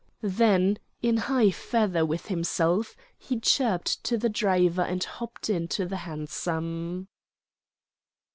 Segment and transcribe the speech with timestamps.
[0.23, 5.97] Then, in high feather with himself, he chirped to the driver and hopped into the
[5.97, 7.07] hansom.